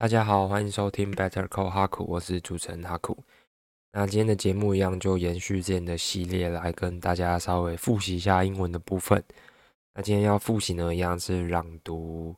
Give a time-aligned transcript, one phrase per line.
[0.00, 3.22] 大家好，欢迎收听 Better Call 哈库，我是主持人哈库。
[3.92, 9.22] 那今天的节目一样，就延续之前的系列来跟大家稍微复习一下英文的部分。
[9.92, 12.34] 那今天要复习呢，一样是朗读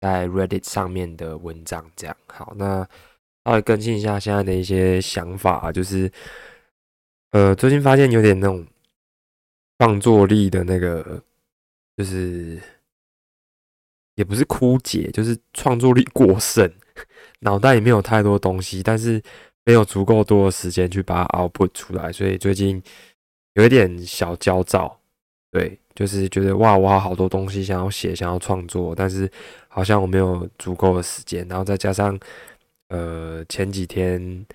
[0.00, 2.54] 在 Reddit 上面的文章，这样好。
[2.56, 2.82] 那
[3.44, 6.10] 稍微更新一下现在的一些想法，就是
[7.32, 8.66] 呃，最近发现有点那种
[9.78, 11.22] 创作力的那个，
[11.94, 12.58] 就是
[14.14, 16.72] 也不是枯竭，就是创作力过剩。
[17.40, 19.22] 脑袋里面有太多东西，但是
[19.64, 22.82] 没有足够多的时间去把它 output 出来，所以最近
[23.54, 24.98] 有一点小焦躁。
[25.50, 29.30] 对，就是觉得哇，我有好多东西想要写，想要创作，但是
[29.68, 31.46] 好像我没有足够的时间。
[31.46, 32.18] 然后再加上
[32.88, 34.46] 呃前几天，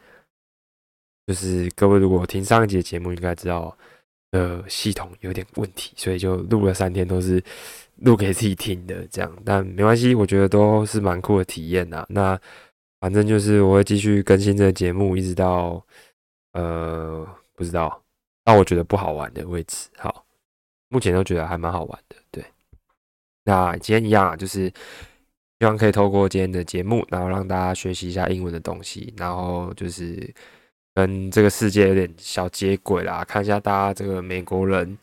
[1.27, 3.77] 就是各位如果听上一节节目，应该知道
[4.32, 7.40] 呃系统有点问题，所以就录了三天都是
[7.99, 9.31] 录给自己听的这样。
[9.45, 12.05] 但没关系，我觉得都是蛮酷的体验呐。
[12.09, 12.39] 那
[12.99, 15.85] 反正就是我会继续更新这个节目，一直到
[16.54, 18.01] 呃不知道
[18.43, 19.87] 到我觉得不好玩的位置。
[19.98, 20.26] 好，
[20.89, 22.15] 目前都觉得还蛮好玩的。
[22.31, 22.43] 对，
[23.43, 24.67] 那今天一样啊，就是
[25.59, 30.34] 希望可以透过今天的节目，然后让大家学习一下英文的东西，然后就是
[30.93, 34.98] 跟这个世界有点小接轨啦，看一下大家这个美国人、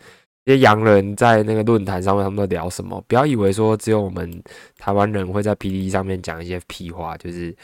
[0.45, 3.03] 这些洋人在那个论坛上面他们都聊什么。
[3.09, 4.42] 不要以为说只有我们
[4.78, 7.55] 台湾人会在 PPT 上面讲一些屁话，就是。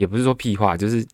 [0.00, 1.06] 也不是说屁话，就是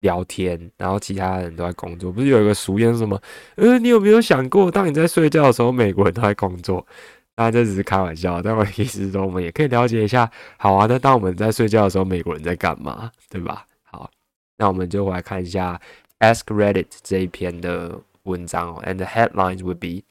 [0.00, 2.12] 聊天，然后其他人都在工作。
[2.12, 3.18] 不是有一个俗谚什么？
[3.54, 6.86] 呃，你有没有想过，当你在睡觉的时候，美国人都在工作？
[7.34, 10.30] 当然这只是开玩笑，但我意思是说，我们也可以了解一下。
[10.58, 13.10] 好啊，那当我们在睡觉的时候，美国人在干嘛？
[13.30, 13.64] 对吧？
[13.84, 14.10] 好，
[14.58, 15.80] 那我们就来看一下
[16.18, 18.82] Ask Reddit 这一篇的文章哦。
[18.86, 20.04] And the headlines would be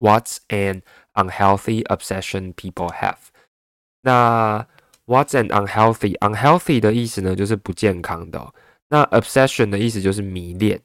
[0.00, 0.82] What's an
[1.14, 3.18] unhealthy obsession people have？
[4.00, 4.66] 那
[5.06, 6.16] What's an unhealthy?
[6.18, 8.54] Unhealthy 的意思呢，就是不健康的。
[8.88, 10.80] 那 obsession 的意思就是迷恋，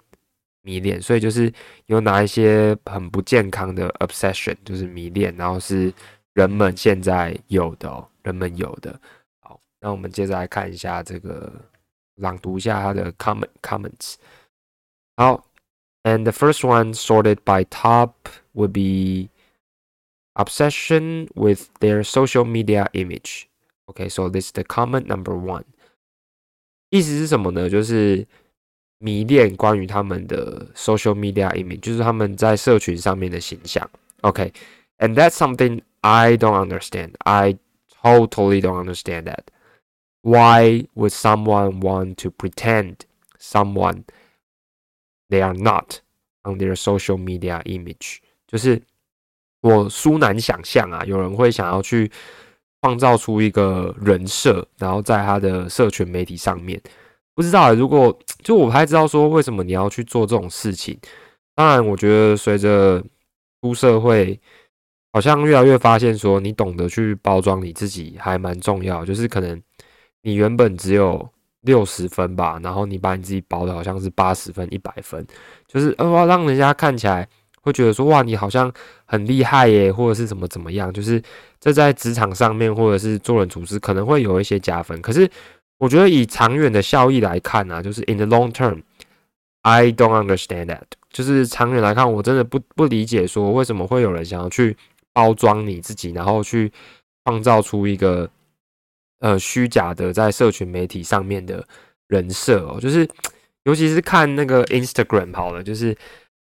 [0.62, 1.00] 迷恋。
[1.02, 1.54] 所以就是
[1.86, 5.94] 有哪一些很不健康的 obsession，就是迷恋，然后是
[6.34, 9.00] 人们现在有的，人们有的。
[9.42, 11.54] 好，那我们接着来看一下这个，
[12.16, 14.16] 朗读一下它的 comment comments。
[15.18, 15.46] 好
[16.05, 19.29] ，and the first one sorted by top would be
[20.35, 23.49] obsession with their social media image.
[23.89, 25.65] Okay, so this is the comment number one。
[26.91, 27.69] 意思是什么呢？
[27.69, 28.27] 就是
[28.99, 33.89] 迷恋关于他们的 social media image，就是他们在社群上面的形象。
[34.23, 34.53] Okay,
[34.99, 37.15] and that's something I don't understand.
[37.21, 37.59] I
[38.03, 39.45] totally don't understand that.
[40.23, 43.07] Why would someone want to pretend
[43.39, 44.05] someone
[45.30, 45.96] They are not
[46.44, 48.18] on their social media image？
[48.48, 48.82] 就是
[49.62, 52.12] 我殊难想象啊，有人会想要去。
[52.82, 56.80] 创造出一个人设，然后在他的社群媒体上面，
[57.34, 60.96] 不知道如果就我不太知道说为什么你要去做这种事情。
[61.56, 63.04] 当然，我觉得随着
[63.60, 64.40] 出社会，
[65.14, 69.04] 好像越来越发现说你懂得去包装你自己还蛮重要。
[69.04, 69.60] 就是可能
[70.22, 71.28] 你原本只有
[71.66, 75.26] 六十分吧，然后你把你自己包的好像是八十分、一百分，
[75.68, 77.28] 就是呃让人家看起来。
[77.66, 78.72] 会觉得说哇，你好像
[79.06, 81.20] 很厉害耶，或者是怎么怎么样，就是
[81.60, 85.02] 这在职场上面或者是做人处事可能会有一些加分。
[85.02, 85.28] 可是
[85.80, 90.84] 我觉得以长远的效益来看呢，就是 in the long term，I don't understand that。
[91.12, 94.78] 就是长远来看，我真的不不理解说为什么会有人想要去
[95.12, 96.72] 包装你自己，然后去
[97.24, 98.30] 创造出一个
[99.26, 101.66] 呃虚假的在社群媒体上面的
[102.08, 102.78] 人设哦。
[102.80, 103.08] 就是
[103.64, 105.98] 尤其是看那个 Instagram 好了，就是。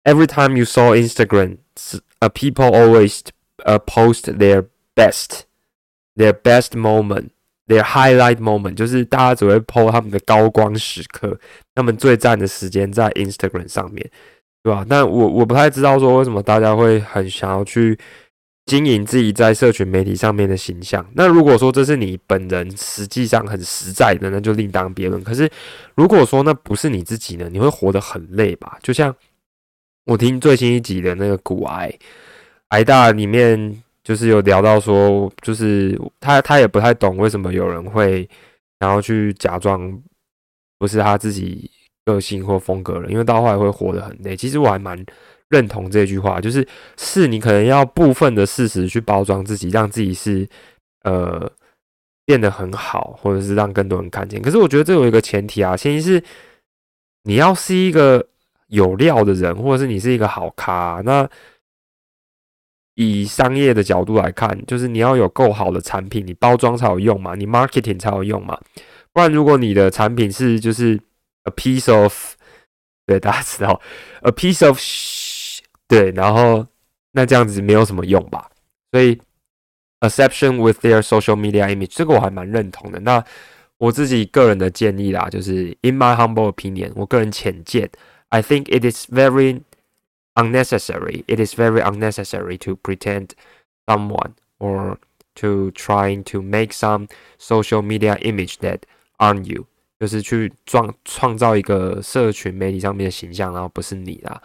[0.05, 3.21] every time you saw instagram，people always
[3.85, 4.65] post their
[4.97, 5.45] best,
[6.17, 7.29] their best moment,
[7.67, 11.39] their highlight moment，就是大家只会 po 他们的高光时刻，
[11.73, 14.11] 他们最赞的时间在 Instagram 上面，
[14.61, 14.85] 对吧？
[14.89, 17.97] 但我我不太知道说为什么大家会很想要去
[18.65, 21.05] 经营自己在社群媒体上面的形象。
[21.13, 25.23] 那如果说这是你本人实际上很实在的，那就另当别论。
[25.23, 25.49] 可是
[25.95, 28.77] 如果说那不是你自己呢，你会活得很累吧？
[28.81, 29.15] 就像。
[30.05, 31.89] 我听最新一集的那个骨癌
[32.71, 38.27] 癌大里面，就是有聊到说，就是他他也不太懂为什么有人会
[38.81, 39.97] 想要去假装
[40.77, 41.71] 不是他自己
[42.03, 44.35] 个性或风格了，因为到后来会活得很累。
[44.35, 45.01] 其实我还蛮
[45.53, 46.67] 认同这句话，就是
[46.97, 50.45] 是你可能要部分的事实去包装自己，让自己是
[51.03, 51.49] 呃
[52.25, 54.41] 变得很好，或者是让更多人看见。
[54.41, 56.21] 可是我觉得这有一个前提啊，前提是
[57.23, 58.27] 你要是一个。
[58.69, 61.29] 有料的人，或者是你是一个好咖，那
[62.95, 68.59] 以商业的角度来看，就是你要有够好的产品，你包装才有用嘛，你 marketing 才有用嘛，
[69.11, 70.99] 不然如果你的产品是就是
[71.43, 72.33] a piece of，
[73.05, 73.79] 对大家知道
[74.21, 74.79] a piece of，
[75.92, 76.66] 对，然后
[77.12, 78.50] 那这样子没有什么用吧。
[78.92, 79.20] 所以
[80.00, 83.00] exception with their social media image 这个我还蛮认同的。
[83.00, 83.24] 那
[83.78, 87.88] 我自己个人的建议啦，就是 in my humble opinion，我个人浅见，
[88.28, 89.60] I think it is very
[90.34, 91.24] unnecessary.
[91.26, 93.30] It is very unnecessary to pretend
[93.86, 94.96] someone or
[95.36, 97.08] to trying to make some
[97.38, 98.80] social media image that
[99.18, 99.66] aren't you，
[100.00, 104.42] 就是去创创造一个社群媒体上面的形象，然后不是你啦。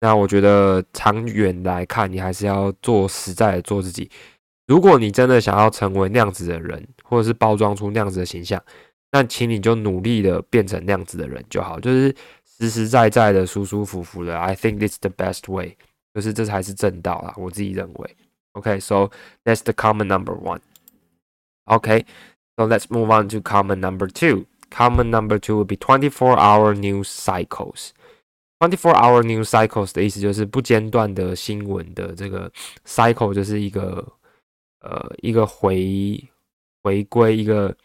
[0.00, 4.10] 那我觉得长远来看，你还是要做实在的做自己。
[4.66, 8.62] 如果你真的想要成为那样子的人，或者是包装出那样子的形象，
[9.12, 12.14] 那请你就努力的变成那样子的人就好，就是
[12.58, 14.38] 实实在在的、舒舒服服的。
[14.38, 15.76] I think it's the best way，
[16.14, 18.16] 就是这才是正道啊，我自己认为。
[18.52, 19.10] OK，so
[19.44, 20.60] that's the common number one.
[21.64, 24.46] OK，so let's move on to common number two.
[24.70, 27.90] Common number two would be twenty-four hour news cycles.
[28.60, 32.48] Twenty-four hour news cycles 的意思就是不间断的新闻的这个
[32.86, 34.06] cycle 就是一个。
[34.82, 36.26] 呃，一个回
[36.82, 37.76] 回归，一个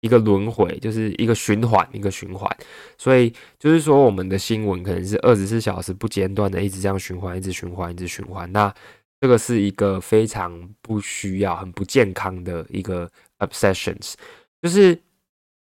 [0.00, 2.50] 一个轮回，就是一个循环，一个循环。
[2.98, 8.50] 所以就是说，我们的新闻可能是二十四小时不间断的，一直这样循环，一直循环，一直循环。
[8.50, 8.74] 那
[9.20, 13.08] 这个是一个非常不需要、很不健康的一个
[13.38, 14.14] obsessions。
[14.60, 15.00] 就是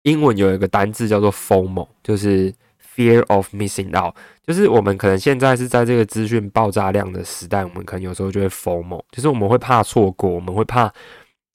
[0.05, 2.55] 英文有一个单字叫做 FOMO，就是
[2.97, 4.15] fear of missing out。
[4.47, 10.93] 就是我们可能现在是在这个资讯爆炸量的时代，我们可能有时候就会 FOMO，就是我们会怕错过，我们会怕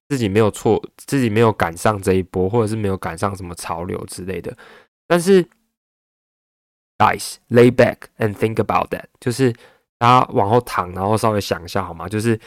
[0.07, 4.56] 自己没有错，自己没有赶上这一波，或者是没有赶上什么潮流之类的。
[5.06, 5.44] 但是
[6.98, 9.51] ，guys lay back and think about that，就是
[9.98, 12.07] 大家往后躺，然后稍微想一下好吗？
[12.07, 12.40] 就是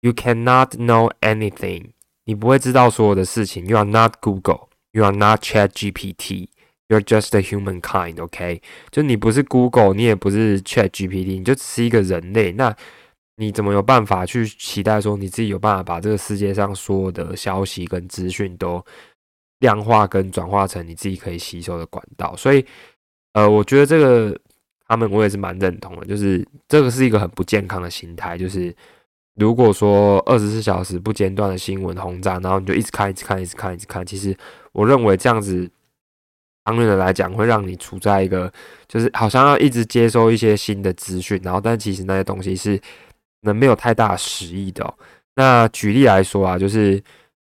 [0.00, 1.86] you cannot know anything，
[2.24, 3.66] 你不会知道所有的事情。
[3.66, 6.48] You are not Google，you are not Chat GPT。
[6.88, 8.62] You're just a humankind, OK？
[8.92, 12.52] 就你不是 Google，你也不是 Chat GPT，你就只是一个人类。
[12.52, 12.72] 那
[13.38, 18.80] 你怎么有办法去期待说你自己有办法把这个世界上所有的消息跟资讯都
[19.58, 22.36] 量化跟转化成你自己可以吸收的管道？
[22.36, 22.64] 所以，
[23.32, 24.38] 呃，我觉得这个
[24.86, 28.38] 他们我也是蛮认同的，就是这个是一个很不健康的心态。
[28.38, 28.72] 就是
[29.34, 34.36] 如果说二十四小时不间断的新闻轰炸，然后你就一直看、一直看、一直看、一直看，其实
[34.70, 35.68] 我认为这样子。
[36.66, 38.52] 长远的来讲，会让你处在一个
[38.88, 42.78] 就是好像要一直接收一些新的资讯，然后但其实那些东西是
[43.42, 44.94] 能没有太大实益的。
[45.36, 47.00] 那举例来说啊，就是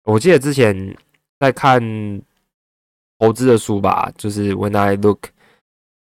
[0.04, 0.96] 我记得之前
[1.38, 1.80] 在看
[3.18, 5.28] 投资的书吧，就是 When I look,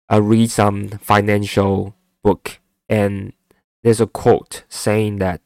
[0.07, 2.57] I read some financial book,
[2.87, 3.31] and
[3.81, 5.39] there's a quote saying that.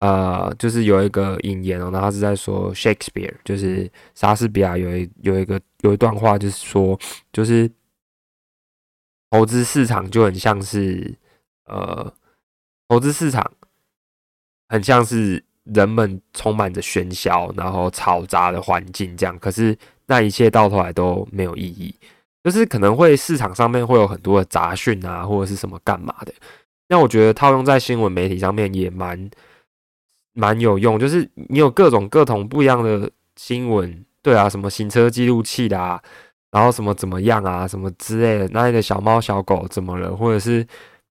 [0.00, 6.98] 呃，就是有一个引言哦，然后他是在说 Shakespeare，就是莎士比亚有一有一个有一段话，就是说，
[7.30, 7.70] 就是
[9.30, 11.14] 投资市场就很像是
[11.66, 12.10] 呃，
[12.88, 13.52] 投资市场
[14.70, 19.76] 很像是人们充满着喧嚣，然后嘈杂的环境这样，可是
[20.06, 21.94] 那一切到头来都没有意义，
[22.42, 26.32] 就是可能会市场上面会有很多的杂讯啊，或者是什么干嘛的。
[26.88, 29.30] 那我觉得套用在新闻媒体上面也蛮。
[30.32, 36.00] 蛮有用，就是你有各种各同不一样的新闻，对啊，什么行车记录器啦，
[36.52, 40.64] 然后什么怎么样啊，什么之类的，哪里的小猫小狗怎么了，或者是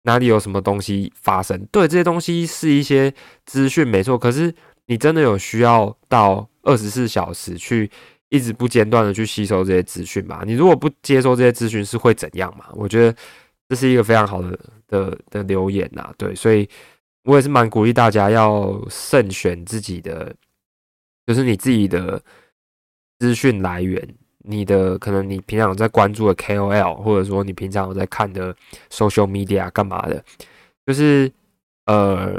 [0.05, 3.13] 哪里有什么东西发生，对，这些东西是一些
[3.45, 4.17] 资讯，没错。
[4.17, 4.55] 可是
[4.87, 7.91] 你真的有需要到二十四小时去
[8.29, 10.43] 一直不间断的去吸收这些资讯吗？
[10.47, 12.67] 你如果不接收这些资讯，是会怎样嘛？
[12.75, 13.17] 我觉得
[13.69, 16.69] 这是一个非常好的的的留言呐，对，所以。
[17.25, 20.35] 我也是蛮鼓励大家要慎选自己的，
[21.27, 22.21] 就是你自己的
[23.19, 24.03] 资讯来源，
[24.39, 28.55] 你的可能你平常有在关注的 KOL，或者说你平常有在看的
[28.91, 30.25] social media 干嘛的，
[30.87, 31.31] 就是
[31.85, 32.33] 呃，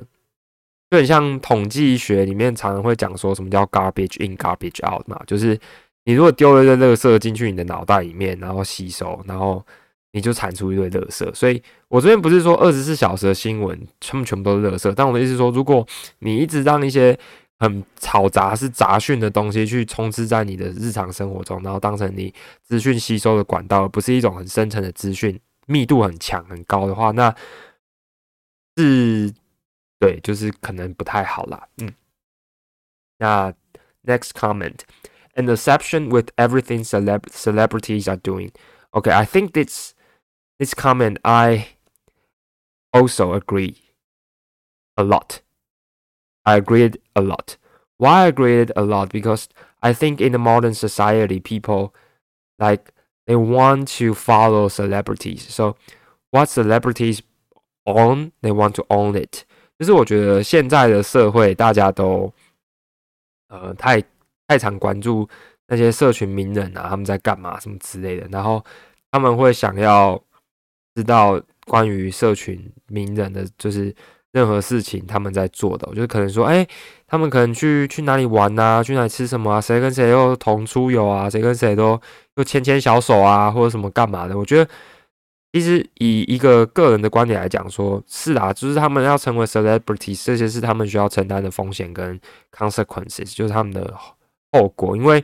[0.89, 5.59] 就很像统计学里面常常会讲说什么叫 garbage in garbage out 嘛，就是
[6.05, 9.63] 你如果丢了一个垃圾进去你的脑袋里面，然后吸收，然后。
[10.13, 15.87] 你就产出一堆垃圾，所以我这边不是说二十四小时的新闻全部全部都是垃圾，但我的意思是说，如果
[16.19, 17.17] 你一直让一些
[17.59, 27.33] 很嘈杂、是杂讯的东西去充斥在你的日常生活中，然后当成你资讯吸收的管道，而不是一种很深层的资讯密度很强、很高的话，那
[28.77, 29.31] 是
[29.99, 31.67] 对，就是可能不太好啦。
[31.77, 31.93] 嗯，
[33.19, 33.53] 那
[34.03, 38.49] next comment，an exception with everything celeb celebrities are doing。
[38.89, 39.93] Okay，I think this
[40.60, 41.68] this comment I
[42.92, 43.76] also agree
[44.96, 45.42] a lot.
[46.44, 47.56] I agreed a lot.
[47.98, 49.10] Why I agreed a lot?
[49.10, 49.48] Because
[49.82, 51.92] I think in the modern society, people
[52.58, 52.92] like
[53.26, 55.42] they want to follow celebrities.
[55.48, 55.76] So
[56.30, 57.22] what celebrities
[57.86, 59.44] own, they want to own it.
[59.78, 62.32] 就是我觉得现在的社会，大家都
[63.48, 64.02] 呃太
[64.48, 65.28] 太常关注
[65.66, 68.64] 那些社群名人啊，他们在干嘛什么之类的，然后
[69.10, 70.22] 他们会想要
[70.95, 73.93] 知道关于社群名人的，就是
[74.31, 76.67] 任何事情他们在做的，就是可能说，哎，
[77.07, 81.99] 他们可能去去哪里玩啊，去哪里吃什么啊，谁跟谁又同出游啊，谁跟谁都
[82.35, 84.69] 又牵牵小手啊，或者什么干嘛的，我觉得。
[85.53, 92.17] 其实以一个个人的观点来讲，说是啊，就是他们要成为 celebrity，这些是他们需要承担的风险跟
[92.53, 93.93] consequences，就是他们的
[94.53, 94.95] 后果。
[94.95, 95.21] 因为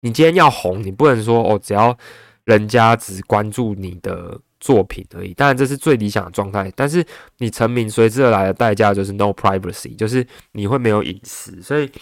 [0.00, 1.96] 你今天要红，你不能说哦，只要
[2.46, 5.34] 人家只关注你的作品而已。
[5.34, 7.04] 当然这是最理想的状态，但是
[7.36, 11.60] 你成名随之而来的代价就是 no privacy，就是你会没有隐私。
[11.60, 11.92] 所以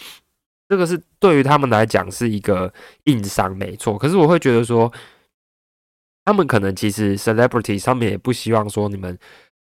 [0.69, 3.97] 这个是对于他们来讲是一个硬伤，没错。
[3.97, 4.89] 可是我会觉得说。
[6.23, 9.17] 他们可能其实 celebrity 上面也不希望说你们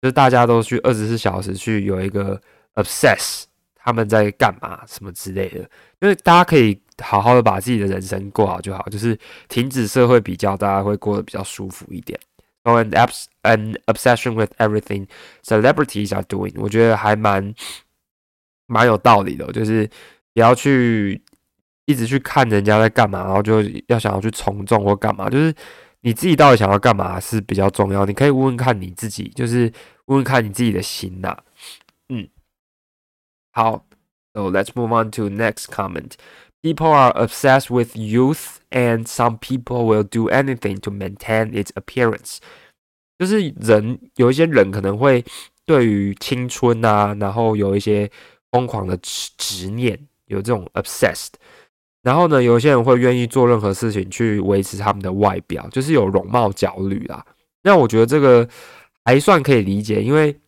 [0.02, 2.42] 就是大家都去二十四小时去有一个
[2.74, 3.44] obsess
[3.76, 5.60] 他们在干嘛什么之类的，
[6.02, 9.16] 因为大家可以好好的把自己的人生过好就好，就是
[9.48, 12.20] 停止社会比较，大家会过得比较舒服一点。
[12.78, 15.08] An abs an obsession with everything
[15.44, 17.54] celebrities are doing，我觉得还蛮
[18.68, 19.90] 蛮有道理的，就是
[20.34, 21.22] 不要去
[21.86, 25.54] 一直去看人家在干嘛，然后就要想要去从众或干嘛，就是。
[26.02, 29.64] 你自己到底想要干嘛是比较重要，你可以问问看你自己，就是
[30.06, 31.38] 问问看你自己的心呐。
[32.08, 32.26] 嗯，
[33.52, 33.86] 好
[34.34, 36.14] ，So let's move on to next comment.
[36.62, 42.40] People are obsessed with youth, and some people will do anything to maintain its appearance.
[43.18, 45.24] 就是人有一些人可能会
[45.66, 48.10] 对于青春啊，然后有一些
[48.52, 51.34] 疯狂的执执念，有这种 obsessed。
[52.02, 57.26] 然后呢，有些人会愿意做任何事情去维持他们的外表，就是有容貌焦虑啦。
[57.64, 58.48] 那我觉得这个
[59.04, 60.40] 还算可以理解，因为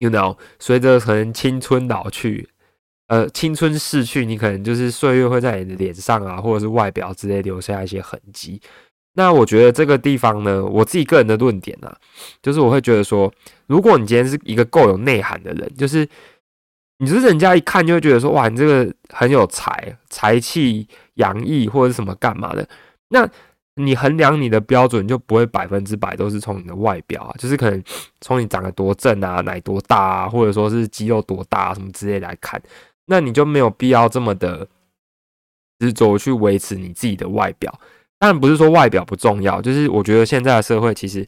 [0.00, 2.46] ，you know，随着可能青春老去，
[3.08, 8.60] 呃，青春逝去，你可能就是岁月会在你的脸上啊，或者是外表之类留下一些痕迹。
[9.16, 11.94] 那我觉得这个地方呢，我自己个人的论点呢，
[12.42, 13.32] 就是我会觉得说，
[13.66, 16.08] 如果你今天是一个够有内涵的人，就是
[16.98, 22.66] 你是人家一看就会觉得说，哇，你这个很有才，才气洋溢或者什么干嘛的？
[23.10, 23.28] 那
[23.76, 27.82] 你衡量你的标准就不会百分之百都是从你的外表啊，就是可能
[28.20, 32.60] 从你长得多正啊，奶多大啊，或者说是肌肉多大什么之类来看，
[33.06, 34.66] 那你就没有必要这么的
[35.78, 37.72] 执着去维持你自己的外表。
[38.18, 41.26] 当然不是说外表不重要，就是我觉得现在的社会其实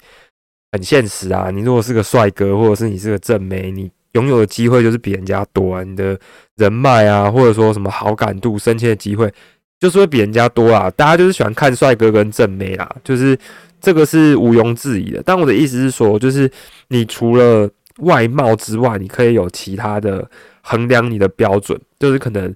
[0.72, 1.50] 很现实啊。
[1.50, 3.90] 你如果是个帅哥，或者是你是个正妹，你。
[4.12, 6.18] 拥有的机会就是比人家多啊，你的
[6.54, 9.30] 人脉啊，或者说什么好感度升迁的机会，
[9.78, 10.90] 就是会比人家多啊。
[10.92, 13.38] 大家就是喜欢看帅哥跟正妹啦，就是
[13.78, 15.22] 这个是毋庸置疑的。
[15.22, 16.50] 但我的意思是说，就是
[16.88, 17.68] 你除了
[17.98, 20.30] 外貌之外，你可以有其他的
[20.62, 22.54] 衡量你的标准，就是可能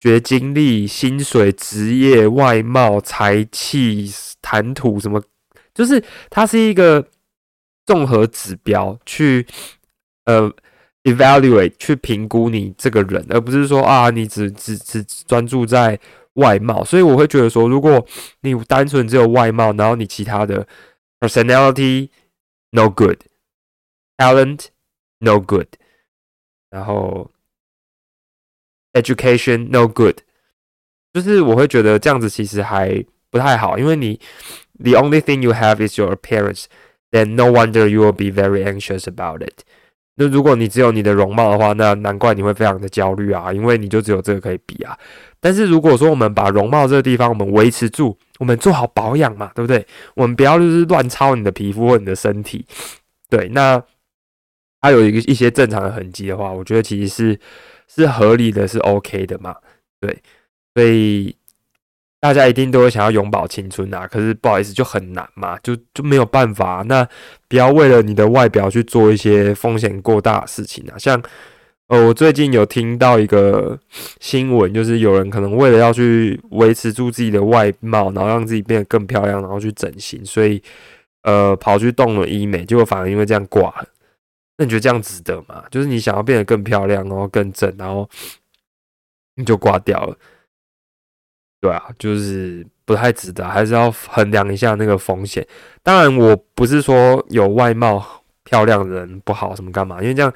[0.00, 4.10] 学经历、薪水、职业、外貌、才气、
[4.40, 5.22] 谈吐什么，
[5.74, 7.06] 就是它是一个
[7.86, 9.46] 综合指标去
[10.24, 10.52] 呃。
[11.04, 15.98] evaluate 去评估你这个人，而不是说啊，你只只只专注在
[16.34, 16.84] 外貌。
[16.84, 18.06] 所以我会觉得说，如果
[18.42, 20.68] 你单纯只有外貌，然后你其他的
[21.18, 22.10] personality
[22.72, 23.16] no good，
[24.20, 24.66] talent
[25.20, 25.66] no good，
[26.68, 27.30] 然后
[28.92, 30.18] education no good。
[31.14, 34.20] 就是我会觉得这样子其实还不太好，因为你
[34.78, 39.04] the only thing you have is your appearance，then no wonder you will be very anxious
[39.08, 39.64] about it。
[40.16, 44.96] 那如果你只有你的容貌的话，那难怪你会非常的焦虑啊，因为你就只有这个可以比啊。
[45.40, 49.84] 但是如果说我们把容貌这个地方我们维持住，我们做好保养嘛，对不对？
[50.14, 52.66] 我们不要就是乱操你的皮肤或你的身体，
[53.28, 53.48] 对。
[53.48, 53.82] 那。
[54.80, 57.40] 它有一个一些正常的痕迹的话，我觉得其实是
[57.88, 59.56] 是合理的，是 OK 的嘛，
[60.00, 60.18] 对，
[60.74, 61.34] 所以。
[62.22, 66.84] 大家一定都会想要永葆青春啊，可是不好意思，就很难嘛，就就没有办法。
[66.86, 67.02] 那
[67.48, 70.98] 不要为了你的外表去做一些风险过大的事情啊。
[70.98, 71.18] 像
[71.86, 73.80] 呃，我最近有听到一个
[74.20, 80.62] 新闻，就是有人可能为了要去维持住自己的外貌，然后让自己变得更漂亮，然后去整形，所以
[81.22, 83.86] 呃跑去动了医美，结果反而因为这样挂了。
[84.60, 85.64] 那你觉得这样值得吗？
[85.70, 88.06] 就是你想要变得更漂亮，然后更正，然后
[89.36, 90.14] 你就挂掉了。
[91.62, 95.46] 对啊，就是不太值得，还是要衡量一下那个风险。
[95.82, 100.30] 当然，我不是说有外貌漂亮的人不好什么干嘛，因为这样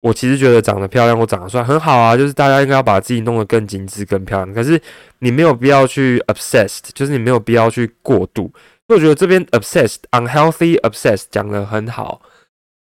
[0.00, 4.52] 我其实觉得长得漂亮或长得帅很好啊，就是大家应该要把自己弄得更精致、更漂亮。
[4.52, 4.82] 可是
[5.20, 8.52] 你没有必要去 obsessed，就是你没有必要去过度。
[8.88, 12.20] 我觉得这边 obsessed、unhealthy obsessed 讲的很好。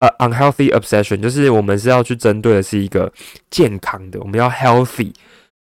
[0.01, 3.13] 呃，unhealthy obsession 就是我们是要去针对的是一个
[3.51, 5.13] 健康的，我们要 healthy，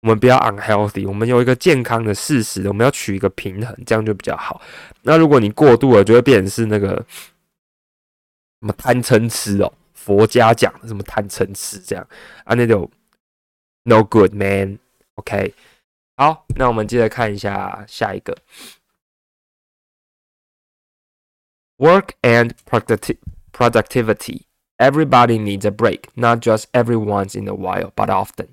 [0.01, 4.61] 我们不要 unhealthy，我们有一个健康的事实，我们要取一个平衡，这样就比较好。
[5.01, 7.03] 那如果你过度了，就会变成是那个
[8.59, 9.73] 什么贪嗔痴哦。
[9.93, 12.07] 佛家讲的什么贪嗔痴这样
[12.45, 12.89] 啊，那种
[13.83, 14.79] no good man。
[15.15, 15.53] OK，
[16.15, 18.37] 好，那我们接着看一下下一个
[21.77, 23.17] work and productivity
[23.57, 24.41] productivity.
[24.77, 28.49] Everybody needs a break, not just every once in a while, but often.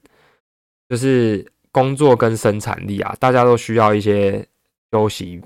[0.88, 4.48] 就是工作跟生产力啊，大家都需要一些
[4.90, 5.42] 休息。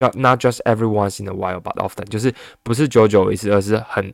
[0.00, 4.12] 要 not just every once in a while, but often，就是不是久久一次，而是很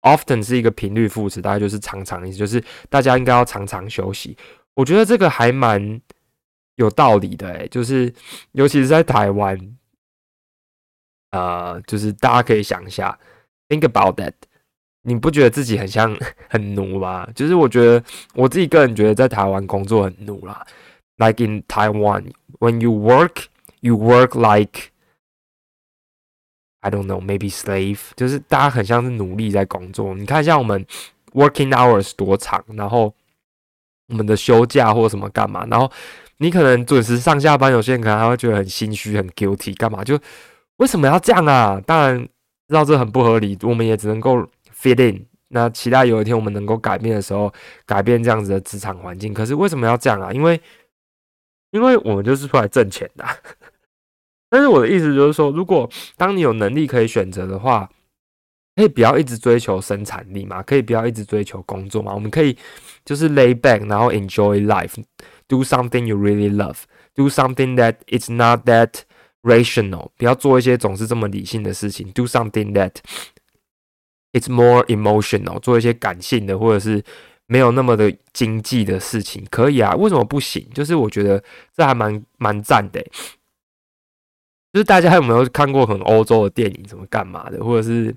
[0.00, 4.36] often 是一个频率副词，大概就是常常意思，就是大家应该要常常休息。
[4.74, 6.00] 我觉得这个还蛮
[6.76, 8.12] 有道理的，诶，就是
[8.52, 9.76] 尤其是在台湾，
[11.30, 13.16] 呃，就是大家可以想一下
[13.68, 14.32] ，think about that，
[15.02, 16.16] 你不觉得自己很像
[16.48, 17.28] 很奴吗？
[17.34, 18.02] 就是我觉得
[18.34, 20.66] 我自己个人觉得在台湾工作很奴啦
[21.16, 23.44] ，like in Taiwan when you work
[23.80, 24.90] you work like
[26.80, 30.14] I don't know, maybe slave，就是大家很像是奴隶在工作。
[30.14, 30.84] 你看，像我们
[31.32, 33.14] working hours 多长，然后
[34.08, 35.90] 我们的休假或什么干嘛，然后
[36.38, 40.02] 你可能准时上下班，有些人可能还会觉得很心虚、很 guilty，干嘛？
[40.02, 40.18] 就
[40.78, 41.80] 为什么要这样啊？
[41.86, 42.28] 当然
[42.72, 45.26] 知道这很不合理，我们也只能够 fit in。
[45.48, 47.52] 那期待有一天我们能够改变的时候，
[47.84, 49.34] 改变这样子的职场环境。
[49.34, 50.32] 可是为什么要这样啊？
[50.32, 50.58] 因为
[51.72, 53.24] 因为我们就是出来挣钱的。
[54.48, 55.86] 但是我的意思就是说，如果
[56.16, 57.90] 当你有能力可以选择的话，
[58.74, 62.56] 可以不要一直追求生产力嘛，可以不要一直追求工作嘛，我们可以
[63.04, 69.02] 就是 lay back，然后 enjoy life，do something you really love，do something that it's not that
[69.42, 72.92] rational，不要做一些总是这么理性的事情，do something that
[74.32, 77.02] it's more emotional，做一些感性的或者是
[77.46, 80.66] 没有那么的经济的事情，可以啊，为什么不行？
[80.72, 81.42] 就是我觉得
[81.76, 83.02] 这还蛮蛮赞的。
[84.72, 88.14] 就是大家有没有看过很欧洲的电影，怎么干嘛的，或者是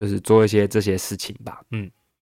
[0.00, 1.88] 就是做一些这些事情吧，嗯，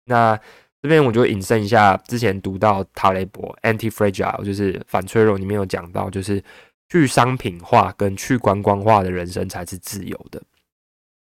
[0.05, 0.35] 那
[0.81, 6.43] 这边我就引申一下之前读到塔雷伯 Anti-Fragile，就是反脆弱里面有讲到，就是
[6.87, 10.41] 去商品化跟去观光化的人生才是自由的。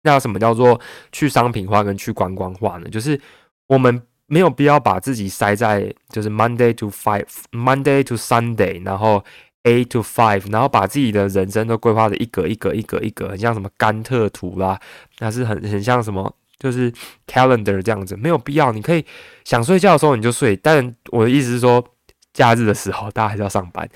[0.03, 0.81] 那什么叫做
[1.13, 2.89] 去商品化跟去观光化呢？
[2.89, 3.21] 就是
[3.67, 9.23] 我们没有必要把自己塞在就是 Monday to Five，Monday to Sunday，然后。
[9.65, 14.81] A to five，然后把自己的人生都规划的一格一格一格一格，很像什么甘特图啦，
[15.19, 16.91] 那是很很像什么，就是
[17.27, 18.73] calendar 这样子，没有必要。
[18.73, 19.05] 你可以
[19.45, 21.85] 想睡觉的时候你就睡，但我的意思是说，
[22.33, 23.87] 假日的时候大家还是要上班，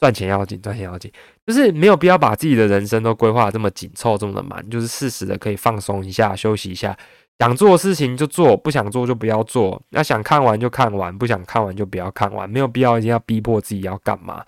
[0.00, 1.08] 赚钱要紧，赚钱要紧，
[1.46, 6.98] 就是没有必要把自己的人生都规划这么紧凑，这么的满，就是适时的可以放松一下，休息一下，
[7.40, 9.82] 想做的事情就做，不想做就不要做。
[9.90, 14.44] 那想看完就看完，不想看完就不要看完，没有必要一定要逼迫自己要干嘛。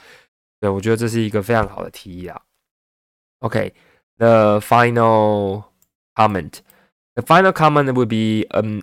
[0.61, 2.41] 对，我觉得这是一个非常好的提议啊。
[3.41, 5.65] OK，the final
[6.15, 8.83] comment，the final comment would be um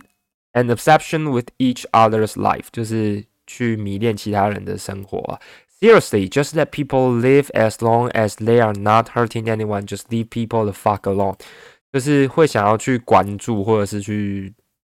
[0.51, 5.39] an obsession with each other's life，就是去迷恋其他人的生活。
[5.81, 9.85] Seriously, just let people live as long as they are not hurting anyone.
[9.85, 11.35] Just leave people the fuck alone.
[11.93, 14.51] 就是会想要去关注或者是去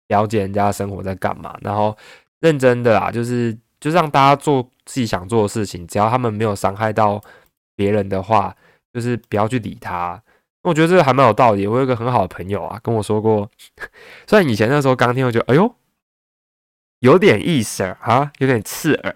[0.08, 1.96] 了解人家生活在干嘛，然后
[2.40, 7.22] 认真的啊，就是就让大家做自己想做的事情，只要他们没有伤害到
[7.76, 8.56] 别人的话，
[8.94, 10.20] 就是不要去理他。
[10.64, 11.68] 我觉得这个还蛮有道理。
[11.68, 13.52] 我有一个很好的朋友啊，跟我说过，
[14.26, 15.76] 虽然以前那时候刚听，我觉得哎呦。
[17.00, 19.16] 有点意思啊，有点刺耳。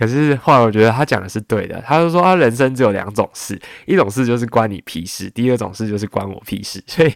[0.00, 1.78] 可是后来我觉得他讲的是对的。
[1.86, 6.82] 他就说他人生只有两种事，一种事就是关你屁事，第二种事就是关我屁事。
[6.88, 7.12] 所以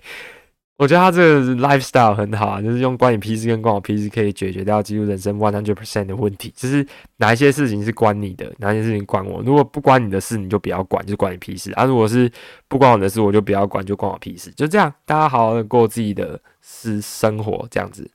[0.76, 6.52] 我觉得他这个 lifestyle 很好啊，就是用关你屁事跟关我屁事可以解决掉几乎人生 one hundred percent 的问题。
[6.56, 9.40] 就是哪一些事情是关你的，哪一些事情关我。
[9.42, 11.84] 如果不关你的事，你就不要管，就关你屁事啊。
[11.84, 12.30] 如果是
[12.68, 14.50] 不关我的事，我就不要管，就关我屁事。
[14.56, 18.10] 就这样，大家好好的过自己的私生活，这样子。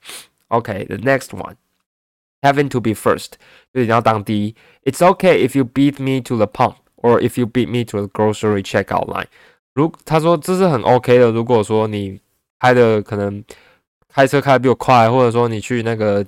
[0.50, 1.56] OK，the next one。
[2.42, 3.34] Having to be first，
[3.74, 4.56] 就一定要当第一。
[4.84, 8.08] It's okay if you beat me to the pump or if you beat me to the
[8.08, 9.28] grocery checkout line。
[9.74, 11.32] 如他说这是很 OK 的。
[11.32, 12.20] 如果说你
[12.60, 13.44] 开的可能
[14.08, 16.26] 开车开的比我快，或者说你去那个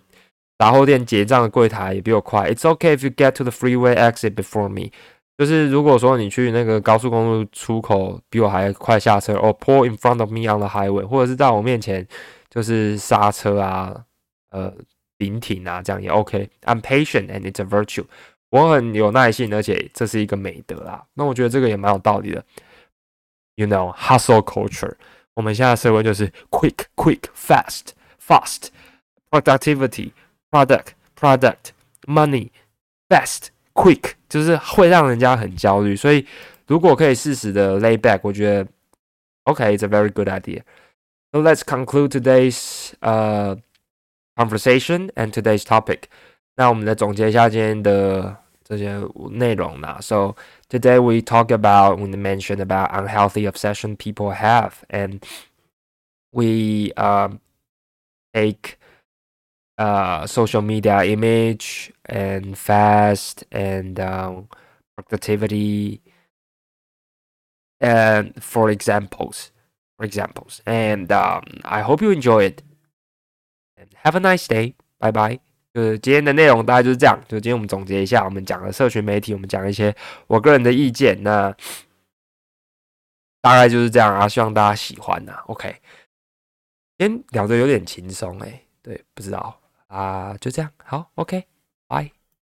[0.57, 2.51] 杂货店结账的柜台也比我快。
[2.51, 4.91] It's okay if you get to the freeway exit before me。
[5.37, 12.07] 就是如果说你去那个高速公路出口比我还快下车，or pull in front of me on the highway，或者是在我面前
[12.49, 14.03] 就是刹车啊，
[14.51, 14.73] 呃。
[15.20, 18.04] 聆听啊，这样也 OK。I'm patient and it's a virtue。
[18.50, 21.04] 我很有耐心，而且这是一个美德啦。
[21.14, 22.44] 那我觉得这个也蛮有道理的。
[23.56, 24.94] You know, hustle culture。
[25.34, 27.88] 我们现在社会就是 quick, quick, fast,
[28.26, 28.68] fast,
[29.30, 30.12] productivity,
[30.50, 31.70] product, product,
[32.06, 32.50] money,
[33.08, 35.96] fast, quick，就是会让人家很焦虑。
[35.96, 36.26] 所以
[36.66, 38.66] 如果可以适时的 lay back，我觉得
[39.44, 40.62] OK, it's a very good idea.
[41.32, 43.58] So let's conclude today's uh
[44.40, 46.08] conversation and today's topic.
[46.56, 48.98] 那我们来总结一下今天的这些
[49.30, 49.98] 内容啦。
[50.00, 50.34] So
[50.68, 55.22] today we talk about we mentioned about unhealthy obsession people have, and
[56.32, 57.40] we um
[58.32, 58.78] take
[59.78, 64.48] uh social media image and fast and um,
[64.96, 66.00] productivity
[67.80, 69.52] and for examples
[69.98, 72.62] for examples and um, i hope you enjoy it
[74.03, 75.39] Have a nice day，拜拜。
[75.73, 77.17] 就是今天的内容大概就是这样。
[77.27, 79.95] 就今天我们总结一下，我们讲的社群媒体，我们讲一些
[80.27, 81.23] 我个人的意见。
[81.23, 81.55] 那
[83.41, 85.41] 大概就是这样啊，希望大家喜欢呐。
[85.47, 85.75] OK，
[86.97, 90.71] 今天聊的有点轻松诶，对，不知道啊，就这样。
[90.83, 91.45] 好，OK，
[91.87, 92.20] 拜。